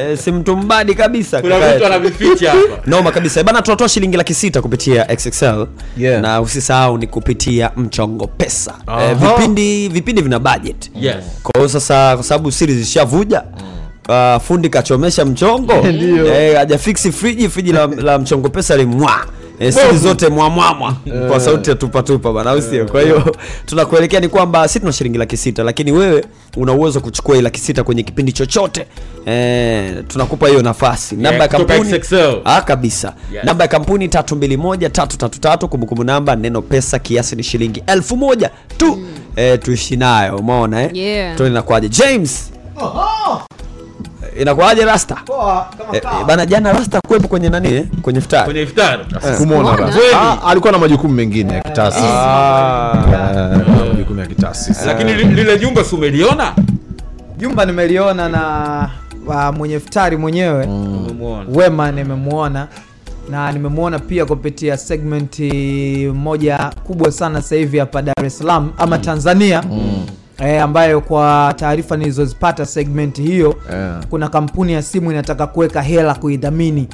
[0.00, 2.82] Eh, si mtu mbadi kabisa kuna mtu anavificha hapa.
[2.90, 3.40] Noma kabisa.
[3.40, 5.66] Eh, bana tunatoa shilingi laki sita kupitia xxl
[5.96, 6.22] Yeah.
[6.22, 8.74] na usisahau ni kupitia mchongo pesa.
[8.86, 9.04] Aha.
[9.04, 10.90] eh, vipindi vipindi vina budget.
[11.00, 11.16] Yes.
[11.42, 13.42] Kwa hiyo sasa kwa sababu siri zishavuja
[14.08, 15.72] uh, fundi kachomesha mchongo.
[16.34, 19.20] Eh, hajafiksi friji friji la, la mchongo pesa limwa
[19.62, 20.96] E, siri zote mwamwamwa
[21.28, 22.86] kwa sauti ya tupatupa bana au sio?
[22.86, 26.24] Kwa hiyo tunakuelekea ni kwamba si tuna shilingi laki sita lakini wewe
[26.56, 28.86] una uwezo wa kuchukua hii laki sita kwenye kipindi chochote.
[29.26, 31.16] E, tunakupa hiyo nafasi.
[31.16, 31.94] Namba ya kampuni
[32.44, 33.12] ah, kabisa.
[33.32, 33.44] Yes.
[33.44, 38.98] namba ya kampuni 321333 kumbukumbu namba neno pesa kiasi ni shilingi elfu moja tu.
[39.36, 40.90] E, tuishi nayo umeona eh?
[40.92, 41.36] Yeah.
[41.36, 41.88] tuone inakuwaje.
[41.88, 42.52] James
[44.40, 45.16] inakuwaje rasta?
[45.92, 47.74] Eh, eh, bana jana rasta kuwepo kwenye nani?
[47.74, 47.84] Eh?
[48.02, 48.44] kwenye iftari.
[48.44, 49.04] kwenye iftari.
[49.38, 50.00] Kumwona Rasta.
[50.20, 52.94] Ah, alikuwa na majukumu mengine ya kitaasisi Ah,
[53.88, 56.52] majukumu ya kitaasisi lakini lile jumba si umeliona?
[57.38, 58.40] Jumba nimeliona na
[59.26, 60.64] wa mwenye iftari mwenyewe.
[60.66, 61.44] Umemwona.
[61.54, 62.68] wema nimemwona.
[63.30, 65.50] Na nimemwona pia kupitia segmenti
[66.14, 69.62] moja kubwa sana sasa hivi hapa dar es salaam ama tanzania
[70.44, 74.06] E, ambayo kwa taarifa nilizozipata segment hiyo Yeah.
[74.10, 76.88] kuna kampuni ya simu inataka kuweka hela kuidhamini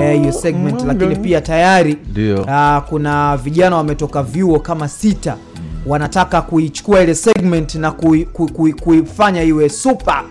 [0.00, 2.46] eh, hiyo segment lakini pia tayari Ndio.
[2.48, 5.36] ah, kuna vijana wametoka vyuo kama sita
[5.88, 10.22] wanataka kuichukua ile segment na kui- kui- kui- kuifanya iwe super.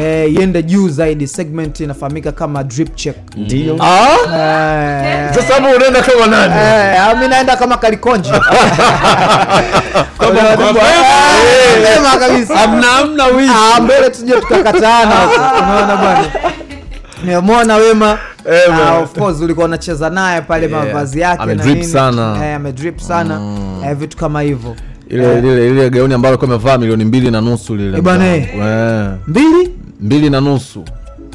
[0.00, 3.16] Eh, iende juu zaidi segment inafahamika kama drip check.
[3.36, 3.74] Ndio.
[3.74, 6.54] Eh, sasa hapo unaenda kama nani?
[6.54, 8.30] Eh, ah, mi naenda kama kalikonji
[10.20, 12.54] Eh, Sema kabisa.
[12.64, 15.14] Amna amna wizi Ah, mbele tuje tukakataana
[15.62, 16.24] unaona bwana.
[17.22, 18.18] Nimemwona wema.
[18.44, 20.84] Hey, uh, of course ulikuwa unacheza naye pale Yeah.
[20.84, 21.84] mavazi yake na Amedrip nini.
[21.84, 22.46] sana.
[22.46, 23.40] eh, amedrip sana.
[23.86, 24.76] Eh, vitu kama hivyo
[25.10, 28.36] ile ile ile gauni ambalo alikuwa amevaa milioni mbili na nusu lile Eh, bwana.
[28.36, 29.70] Eh, mbili?
[30.00, 30.84] Mbili na nusu.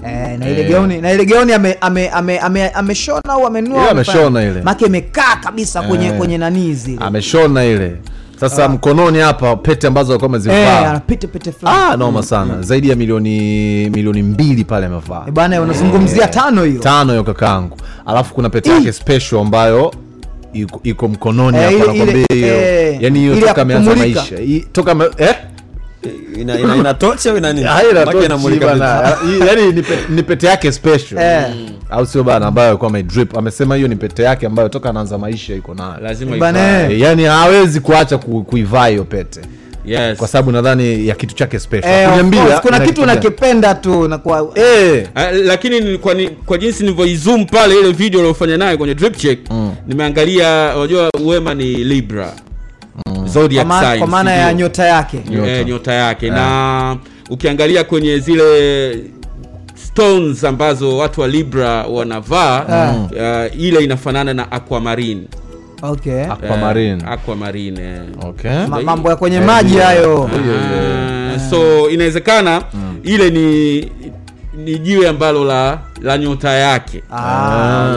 [0.07, 0.69] Eh, na ile Eh.
[0.71, 4.61] gauni na ile gauni ame- ame- ame- ame- ameshona au amenua ameshona ile.
[4.61, 6.17] make imekaa kabisa kwenye Eh.
[6.17, 6.97] kwenye nanii zile.
[7.01, 7.95] Ameshona ile.
[8.39, 11.77] Sasa mkononi hapa pete ambazo alikuwa eh, amezivaa pete fulani.
[11.93, 12.61] Ah, noma sana.
[12.61, 13.39] Zaidi ya milioni
[13.89, 15.23] milioni mbili pale amevaa.
[15.27, 16.79] Eh, bana unazungumzia tano hiyo.
[16.81, 17.77] Tano hiyo kakaangu.
[18.05, 19.93] Alafu kuna pete yake special ambayo
[20.55, 24.65] iko, iko mkononi Eh, hapa ile- nakwambia hiyo eh, yani hiyo toka ameanza maisha I-
[24.71, 25.35] toka ame- eh
[26.41, 27.67] ina, ina, ina tochi au ina nini?
[27.67, 29.01] Haina Maki tochi inamulika bana.
[29.23, 29.27] vitu.
[29.43, 31.45] Hii- yani ni pe- ni pete yake special Eh.
[31.89, 35.55] au sio bana ambayo alikuwa amedrip amesema hiyo ni pete yake ambayo toka anaanza maisha
[35.55, 36.59] iko nayo lazima.
[36.59, 39.39] Eh, yani hawezi kuacha kuivaa hiyo pete
[39.85, 40.17] yes.
[40.17, 41.89] Kwa sababu nadhani ya kitu chake special.
[41.91, 45.07] Eh, kuna kitu unakipenda tu na kwa eh.
[45.15, 49.39] Ah, lakini kwa, ni, kwa jinsi nilivyoizoom pale ile video uliofanya naye kwenye drip check
[49.87, 52.33] nimeangalia unajua wema ni libra.
[53.05, 53.27] Mm.
[53.27, 55.17] zodiac sign, kwa maana ya nyota yake.
[55.29, 55.51] Nyota.
[55.51, 55.93] Eh, nyota.
[55.93, 56.29] yake.
[56.29, 56.97] Na
[57.29, 58.99] ukiangalia kwenye zile
[59.75, 62.65] stones ambazo watu wa libra wanavaa
[63.11, 65.21] uh, ile inafanana na aquamarine
[65.89, 66.23] okay.
[66.25, 67.03] Aquamarine.
[67.03, 67.81] Eh, aquamarine.
[67.81, 68.01] Eh.
[68.25, 68.65] okay.
[68.69, 70.29] Ma- mambo ya kwenye maji hayo.
[71.35, 72.61] Ah, so inawezekana
[73.03, 73.79] ile ni
[74.57, 77.95] ni jiwe ambalo la la nyota yake Ah.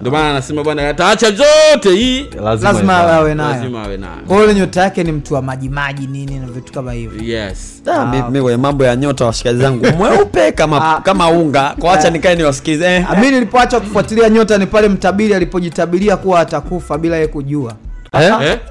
[0.00, 3.12] ndio maana anasema bwana ataacha zote hii lazima ivae.
[3.12, 6.38] awe nayo lazima awe nayo kwa hiyo nyota yake ni mtu wa maji maji nini
[6.38, 10.96] na vitu kama hivyo yes Ah, mi kwenye mambo ya nyota washikaji zangu mweupe kama
[10.96, 11.00] Ah.
[11.00, 13.06] kama unga kwa wacha nikae niwasikize eh.
[13.20, 17.76] mi nilipoacha kufuatilia nyota ni pale mtabiri alipojitabiria kuwa atakufa bila ye kujua Eh?
[17.76, 17.93] eh?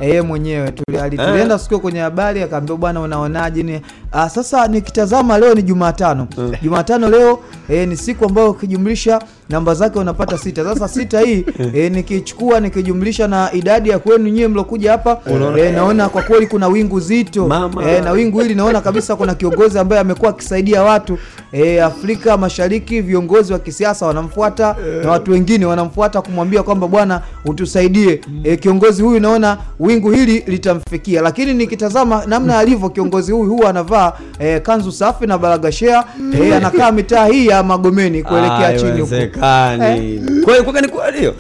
[0.01, 3.63] Yeye mwenyewe tuli- ali- tulienda siku kwenye habari akaambia bwana unaonaje?
[3.63, 6.27] Ni ah, sasa nikitazama leo ni jumatano.
[6.61, 10.63] Jumatano leo eh, ni siku ambayo ukijumlisha namba zake unapata sita.
[10.63, 15.19] Sasa sita hii eh, nikichukua nikijumlisha na idadi ya kwenu nyie mlokuja hapa
[15.59, 17.47] eh, naona kwa kweli kuna wingu zito.
[17.89, 21.17] Eh, na wingu hili naona kabisa kuna kiongozi ambaye amekuwa akisaidia watu.
[21.51, 28.21] Eh, afrika mashariki viongozi wa kisiasa wanamfuata na watu wengine wanamfuata kumwambia kwamba bwana utusaidie.
[28.43, 31.21] Eh, kiongozi huyu naona wingu hili litamfikia.
[31.21, 36.03] Lakini nikitazama namna alivyo kiongozi huyu huwa anavaa eh, kanzu safi na baragashea
[36.41, 39.15] eh, anakaa mitaa hii ya magomeni kuelekea chini huko.
[39.15, 40.21] eh.
[40.45, 41.35] Kweli kweli ni kweli hiyo?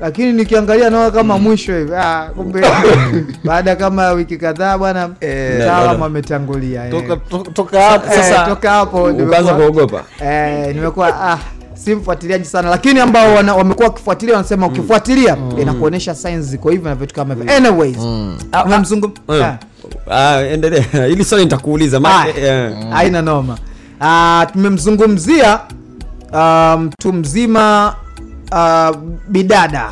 [0.00, 1.92] Lakini nikiangalia naona kama mwisho hivi.
[1.94, 2.64] Ah, kumbe
[3.44, 6.90] baada kama ya wiki kadhaa bwana mtaalam ametangulia eh.
[6.90, 7.16] toka
[7.52, 10.04] toka hapo Eh, sasa toka hapo ukaanza kuogopa.
[10.24, 11.38] Eh, nimekuwa ah,
[11.84, 16.94] si mfuatiliaji sana lakini ambao wana- wamekuwa wakifuatilia wanasema ukifuatilia inakuonyesha signs ziko hivyo na
[16.94, 17.56] vitu kama hivyo.
[17.56, 17.96] Anyways
[18.64, 19.44] umemzungum Eh.
[20.10, 20.38] Ah.
[20.40, 22.00] uh, endelea ili swali nitakuuliza
[22.90, 23.24] haina eh.
[23.24, 23.58] noma.
[24.00, 25.60] Uh, tumemzungumzia
[26.32, 27.94] mtu mtu mzima
[28.52, 28.96] uh,
[29.28, 29.90] bidada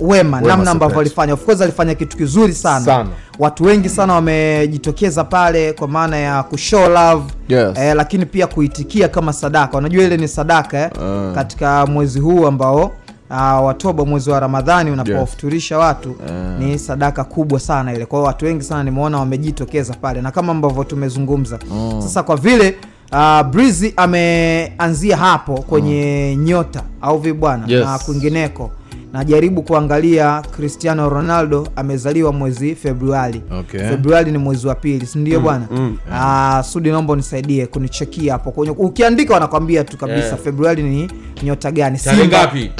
[0.00, 3.08] wema namna ambavyo alifanya of course alifanya kitu kizuri sana, Sana.
[3.38, 7.78] watu wengi sana wamejitokeza pale kwa maana ya kushow love Yes.
[7.78, 11.34] eh, lakini pia kuitikia kama sadaka unajua ile ni sadaka eh, uh.
[11.34, 12.84] katika mwezi huu ambao
[13.30, 16.30] uh, watoba mwezi wa ramadhani unapowafuturisha watu uh.
[16.64, 20.52] ni sadaka kubwa sana ile kwa hiyo watu wengi sana nimeona wamejitokeza pale na kama
[20.52, 22.02] ambavyo tumezungumza uh.
[22.02, 22.76] sasa kwa vile
[23.12, 27.86] uh, Breezy ameanzia hapo kwenye nyota au vi bwana Yes.
[27.86, 28.70] na kwingineko
[29.18, 33.42] najaribu kuangalia cristiano ronaldo amezaliwa mwezi februari.
[33.60, 33.80] Okay.
[33.80, 35.66] februari ni mwezi wa pili sindio bwana?
[35.70, 35.98] mm.
[36.12, 38.50] Ah, sudi naomba unisaidie kunichekia hapo.
[38.52, 40.38] Kwenye ukiandika wanakwambia tu kabisa Yeah.
[40.38, 41.10] februari ni
[41.42, 41.98] nyota gani?
[41.98, 42.70] Tarehe ngapi?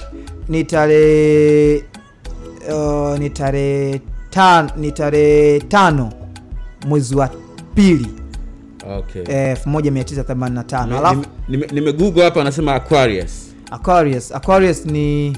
[0.49, 1.85] Ni tarehe
[2.75, 6.13] uh, ni tarehe tan, ni tarehe tano
[6.87, 7.31] mwezi wa
[7.75, 8.09] pili.
[8.99, 9.23] Okay.
[9.29, 13.55] Eh, 1985 Nime- alafu nime- nime- hapa anasema aquarius.
[13.71, 14.33] Aquarius.
[14.33, 15.37] Aquarius ni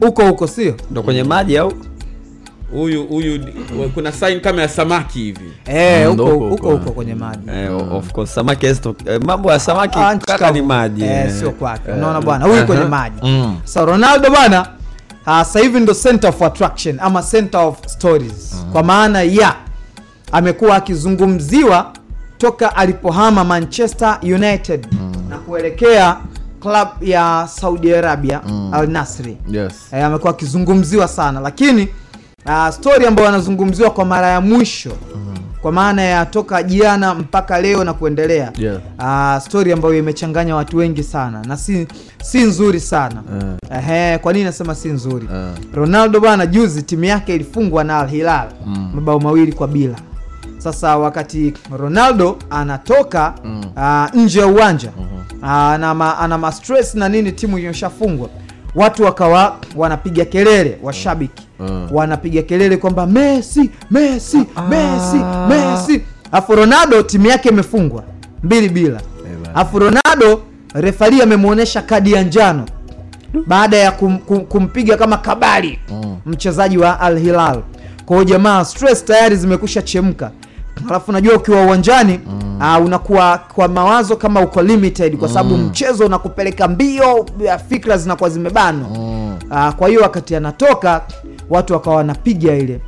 [0.00, 0.74] huko huko sio?
[0.90, 1.72] Ndo kwenye maji au?
[2.72, 3.40] Huyu huyu
[3.94, 5.52] kuna sign kama ya samaki hivi.
[5.66, 7.50] Eh, Mm, huko huko, kwenye maji.
[7.54, 8.76] Eh, of course samaki eh,
[9.24, 11.04] mambo ya samaki Ah, kaka ni maji.
[11.04, 11.32] Eh, eh.
[11.32, 11.90] sio kwake.
[11.92, 13.16] Unaona bwana huyu kwenye maji.
[13.22, 13.56] Mm.
[13.64, 14.68] so ronaldo bwana
[15.26, 18.64] ah, sasa hivi ndo center of attraction ama center of stories.
[18.72, 19.54] Kwa maana ya
[20.32, 21.92] amekuwa akizungumziwa
[22.38, 24.86] toka alipohama manchester united
[25.28, 26.16] na kuelekea
[26.66, 28.40] club ya saudi arabia
[28.72, 29.72] al nasri Yes.
[29.92, 31.88] eh, amekuwa akizungumziwa sana lakini
[32.46, 34.92] uh, story ambayo anazungumziwa kwa mara ya mwisho
[35.62, 38.78] kwa maana ya toka jana mpaka leo na kuendelea Yeah.
[38.98, 41.86] uh, story ambayo imechanganya watu wengi sana na si,
[42.22, 43.22] si nzuri sana
[43.70, 43.78] Eh.
[43.88, 45.50] Ehe, kwa nini nasema si nzuri yeah.
[45.74, 48.48] ronaldo bwana juzi timu yake ilifungwa na al hilal
[48.94, 49.94] mabao mawili kwa bila
[50.58, 53.64] sasa wakati ronaldo anatoka mm.
[53.76, 55.05] uh, nje ya uwanja mm-hmm.
[55.42, 58.28] Ana, ma, ana ma stress na nini timu imeshafungwa.
[58.74, 61.42] Watu wakawa wanapiga kelele washabiki.
[61.60, 61.88] Mm.
[61.92, 64.38] wanapiga kelele kwamba messi messi
[64.70, 65.16] messi
[65.48, 66.02] messi.
[66.32, 68.02] Afu ronaldo timu yake imefungwa
[68.42, 69.00] mbili bila.
[69.54, 70.40] Afu ronaldo
[70.74, 72.64] refari amemwonyesha kadi ya njano.
[73.46, 76.16] Baada ya kum, kum, kumpiga kama kabali Mm.
[76.26, 77.62] mchezaji wa al hilal.
[78.06, 80.30] Kwa hiyo jamaa stress tayari zimekusha chemka
[80.88, 82.60] alafu najua ukiwa uwanjani mm.
[82.78, 85.64] uh, unakuwa kwa mawazo kama uko limited kwa sababu Mm.
[85.66, 89.36] mchezo unakupeleka mbio ya fikra zinakuwa zimebanwa Mm.
[89.50, 91.02] uh, kwa hiyo wakati anatoka
[91.50, 92.80] watu wakawa wanapiga ile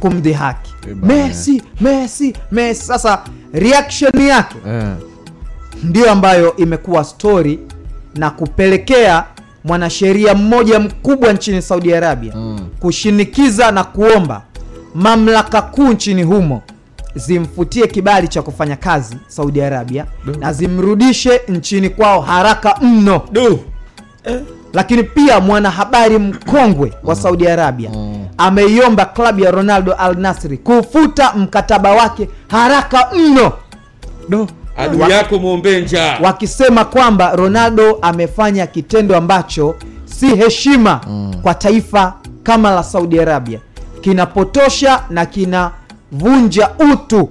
[0.00, 1.14] kumdhihaki haki bana.
[1.14, 4.96] messi messi messi sasa reaction yake yeah.
[5.82, 7.58] ndiyo ambayo imekuwa story
[8.14, 9.24] na kupelekea
[9.64, 12.58] mwanasheria mmoja mkubwa nchini saudi arabia Mm.
[12.80, 14.42] kushinikiza na kuomba
[14.94, 16.62] mamlaka kuu nchini humo
[17.14, 20.06] zimfutie kibali cha kufanya kazi saudi arabia
[20.38, 23.20] na zimrudishe nchini kwao haraka mno.
[24.24, 24.40] Eh.
[24.72, 28.26] lakini pia mwanahabari mkongwe wa saudi arabia Mm.
[28.38, 33.52] ameiomba klabu ya ronaldo al nasri kufuta mkataba wake haraka mno.
[34.76, 35.38] Adui yako
[35.84, 36.18] njaa.
[36.22, 41.34] wakisema kwamba ronaldo amefanya kitendo ambacho si heshima mm.
[41.42, 43.58] kwa taifa kama la saudi arabia.
[44.00, 45.26] Kinapotosha na
[46.22, 47.30] kinavunja utu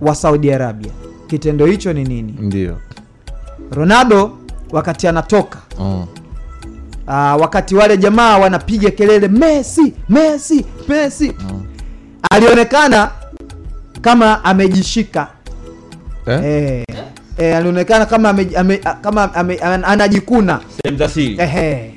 [0.00, 0.92] wa saudi arabia
[1.26, 2.76] kitendo hicho ni nini Ndio.
[3.72, 4.38] ronaldo
[4.70, 6.06] wakati anatoka Mm.
[7.06, 11.62] uh, wakati wale jamaa wanapiga kelele messi messi messi mm.
[12.30, 13.10] alionekana
[14.00, 15.28] kama amejishika
[16.26, 16.40] Eh?
[16.44, 16.84] eh,
[17.38, 21.94] eh, alionekana kama ame, ame, kama ame, anajikuna sehemu za siri Ehe.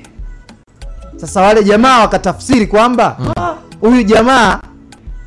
[1.18, 4.60] Sasa wale jamaa wakatafsiri kwamba huyu huyu jamaa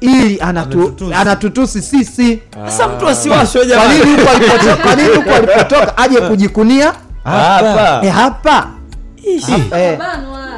[0.00, 1.82] ili anatu, Anatutusi.
[1.82, 2.42] sisi.
[2.64, 6.92] sasa mtu asiwashwe Kwa nini huko alipotoka, kwa nini huko alipotoka aje kujikunia?
[7.24, 8.00] Hapa.
[8.06, 8.66] Eh, hapa.
[9.76, 9.98] Eh,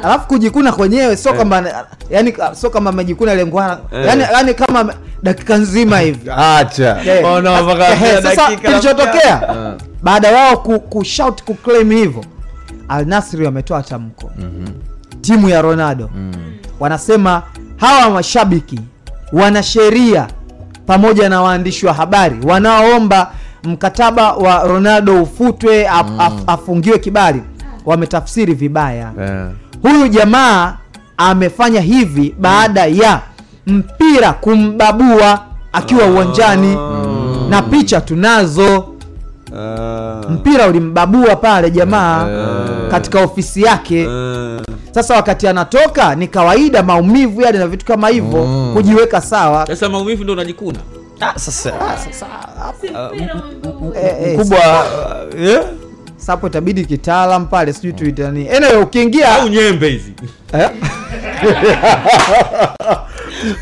[0.03, 5.99] alafu kujikuna kwenyewe sio kwamba yani sio kama amejikuna lengwana yani, yani kama dakika nzima
[5.99, 6.31] hivi.
[6.37, 7.01] Acha.
[7.05, 9.41] Eh, Oh, no, mpaka dakika kilichotokea
[10.03, 12.25] baada yao wao ku, ku shout ku claim hivyo
[12.87, 14.31] Al Nasri wametoa tamko.
[15.21, 16.09] Timu ya Ronaldo.
[16.79, 17.43] Wanasema
[17.77, 18.79] hawa mashabiki
[19.33, 20.27] wanasheria
[20.85, 23.31] pamoja na waandishi wa habari wanaoomba
[23.63, 27.43] mkataba wa Ronaldo ufutwe af, af, afungiwe kibali
[27.85, 29.11] wametafsiri vibaya.
[29.19, 29.49] Yeah.
[29.81, 30.77] huyu jamaa
[31.17, 33.21] amefanya hivi baada ya
[33.67, 35.39] mpira kumbabua
[35.73, 36.75] akiwa uwanjani
[37.49, 38.87] na picha tunazo.
[39.57, 40.21] Ah.
[40.29, 42.25] mpira ulimbabua pale jamaa
[42.91, 44.07] katika ofisi yake.
[44.07, 44.61] Uh.
[44.91, 49.67] sasa wakati anatoka ni kawaida maumivu yale na vitu kama hivyo kujiweka sawa.
[49.67, 50.79] Sasa maumivu ndo unajikuna.
[51.19, 51.73] Ah, sasa
[54.33, 54.85] mkubwa
[56.17, 60.13] sapo itabidi kitaalam pale sijui tuitani anyway ukiingia au nyembe hizi.
[60.53, 60.69] Eh?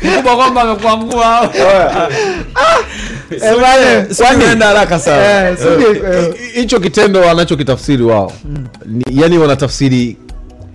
[0.04, 1.40] mkubwa kwamba amekwangua
[3.30, 5.48] Eh, bwana, Swali enda haraka sana.
[5.50, 5.56] Eh,
[6.14, 8.32] eh, hicho kitendo wanachokitafsiri wao
[8.86, 10.16] ni, yani wanatafsiri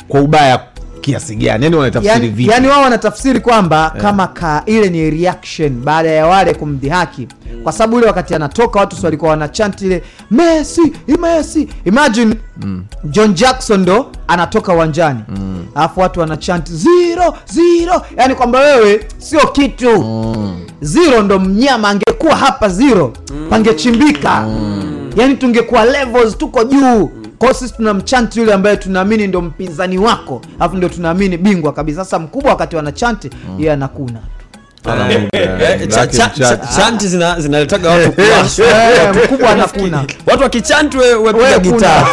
[0.08, 0.60] kwa ubaya
[1.01, 1.64] kiasi gani?
[1.64, 2.51] Yani wanatafsiri vipi?
[2.51, 7.28] yani wao wanatafsiri kwamba kama ka ile ni reaction baada ya wale kumdhihaki
[7.64, 11.68] kwa sababu ile wakati anatoka watu si walikuwa wanachant ile messi messi.
[11.86, 12.36] Imagine
[13.03, 15.20] john jackson ndo anatoka uwanjani
[15.76, 18.01] alafu watu wanachant zero zero.
[18.17, 20.05] Yani kwamba wewe sio kitu.
[20.82, 23.13] Zero ndo mnyama angekuwa hapa zero
[23.49, 24.47] pangechimbika.
[25.15, 27.09] Yani tungekuwa levels tuko juu.
[27.38, 30.41] Kwao sisi tunamchanti yule ambaye tunaamini ndo mpinzani wako.
[30.59, 32.03] Alafu ndio tunaamini bingwa kabisa.
[32.05, 34.19] Sasa mkubwa wakati wanachanti yeye anakuna
[35.33, 38.21] Eh, cha- cha- chanti zinaletaga watu.
[38.61, 42.05] Eh, mkubwa anakuna watu wakichanti we- wepiga gitaa.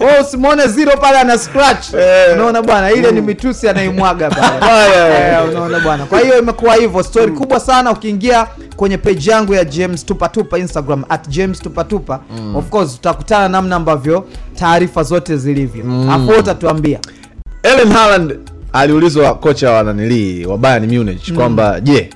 [0.00, 1.86] Eh, usimwone zero pale ana scratch.
[2.34, 4.92] Unaona bwana ile ni mitusi anaimwaga pale.
[5.32, 6.04] Eh, unaona bwana.
[6.06, 7.02] Kwa hiyo imekuwa hivyo.
[7.02, 8.46] Story kubwa sana ukiingia
[8.76, 12.20] kwenye page yangu ya james tupatupa instagram at james tupatupa
[12.56, 14.24] of course utakutana namna ambavyo
[14.58, 15.84] taarifa zote zilivyo.
[16.12, 16.98] Afu utatuambia.
[17.62, 18.38] Erling Haaland
[18.72, 22.10] aliulizwa kocha wa nanilii wa Bayern Munich kwamba je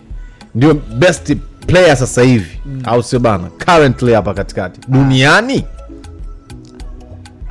[0.54, 1.36] ndio best
[1.66, 2.60] player sasa hivi?
[2.84, 3.44] Au sio bana?
[3.64, 4.80] Currently hapa katikati.
[4.88, 5.64] Duniani?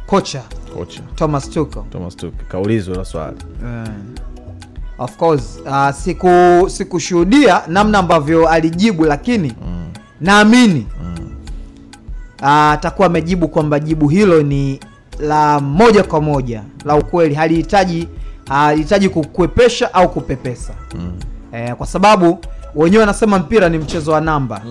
[0.07, 0.41] Kocha.
[0.77, 1.01] Kocha.
[1.15, 1.83] Thomas tuchel.
[1.91, 2.45] Thomas Tuchel.
[2.47, 3.37] Kaulizwa hilo swali.
[4.97, 6.29] Of course uh, siku
[6.69, 9.53] sikushuhudia namna ambavyo alijibu lakini
[10.21, 10.87] naamini
[12.41, 14.79] ah, atakuwa amejibu kwamba jibu hilo ni
[15.19, 17.35] la moja kwa moja la ukweli.
[17.35, 18.07] Halihitaji
[18.49, 20.73] halihitaji kukwepesha au kupepesa.
[21.53, 22.39] Eh, kwa sababu
[22.75, 24.61] wenyewe wanasema mpira ni mchezo wa namba.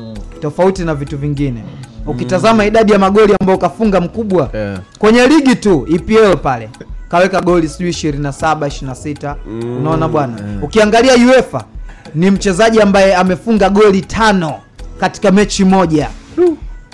[0.40, 1.64] Tofauti na vitu vingine.
[2.06, 4.80] Ukitazama idadi ya magoli ambayo kafunga mkubwa Yeah.
[4.98, 6.70] kwenye ligi tu EPL pale
[7.08, 9.34] kaweka goli sijui 27 26
[9.78, 10.34] unaona bwana?
[10.62, 11.64] Ukiangalia UEFA
[12.14, 14.54] ni mchezaji ambaye amefunga goli tano
[15.00, 16.08] katika mechi moja.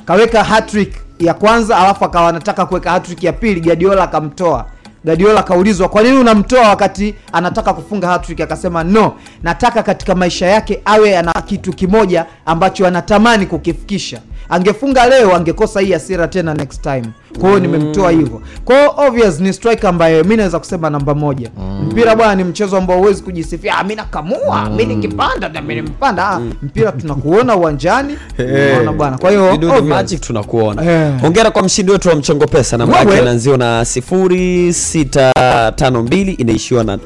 [0.04, 4.66] Kaweka hattrick ya kwanza alafu akawa anataka kuweka hattrick ya pili Guardiola akamtoa
[5.08, 8.40] Guardiola akaulizwa kwa nini unamtoa wakati anataka kufunga hattrick?
[8.40, 15.36] Akasema no nataka katika maisha yake awe ana kitu kimoja ambacho anatamani kukifikisha angefunga leo
[15.36, 17.04] angekosa hii hasira tena next time.
[17.40, 18.42] Kwa hiyo nimemtoa hivyo.
[18.64, 21.50] Kwa hiyo obvious ni striker ambaye mi naweza kusema namba moja.
[21.86, 26.28] Mpira bwana ni mchezo ambao huwezi kujisifia "Ah, mi nakamua mi nikipanda na mi nimpanda.
[26.28, 29.18] Ah, mpira tunakuona uwanjani unaona bwana.
[29.18, 30.84] Kwa hiyo magic tunakuona.
[30.92, 31.12] Eh.
[31.20, 32.76] hongera kwa mshindi wetu wa mchongo pesa.
[32.76, 33.10] Namba Wewe.
[33.10, 36.98] yake inaanziwa na 0652 inaishiwa na